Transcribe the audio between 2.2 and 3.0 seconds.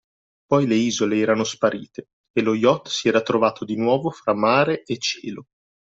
e lo yacht